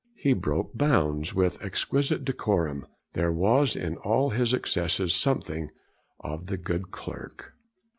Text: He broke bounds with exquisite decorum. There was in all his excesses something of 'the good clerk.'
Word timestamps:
He 0.15 0.33
broke 0.33 0.75
bounds 0.75 1.35
with 1.35 1.61
exquisite 1.61 2.25
decorum. 2.25 2.87
There 3.13 3.31
was 3.31 3.75
in 3.75 3.97
all 3.97 4.31
his 4.31 4.51
excesses 4.51 5.13
something 5.13 5.69
of 6.21 6.47
'the 6.47 6.57
good 6.57 6.89
clerk.' 6.89 7.53